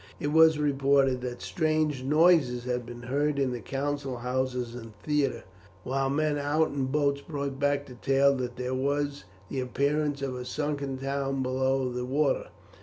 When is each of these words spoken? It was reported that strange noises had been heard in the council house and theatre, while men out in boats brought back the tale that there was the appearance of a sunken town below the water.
It 0.19 0.31
was 0.33 0.57
reported 0.57 1.21
that 1.21 1.43
strange 1.43 2.03
noises 2.03 2.63
had 2.63 2.87
been 2.87 3.03
heard 3.03 3.37
in 3.37 3.51
the 3.51 3.59
council 3.59 4.17
house 4.17 4.55
and 4.55 4.95
theatre, 5.03 5.43
while 5.83 6.09
men 6.09 6.39
out 6.39 6.69
in 6.69 6.85
boats 6.87 7.21
brought 7.21 7.59
back 7.59 7.85
the 7.85 7.93
tale 7.93 8.35
that 8.37 8.55
there 8.55 8.73
was 8.73 9.25
the 9.47 9.59
appearance 9.59 10.23
of 10.23 10.35
a 10.35 10.43
sunken 10.43 10.97
town 10.97 11.43
below 11.43 11.87
the 11.91 12.03
water. 12.03 12.47